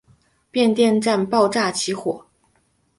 [0.49, 2.25] 变电箱爆炸起火。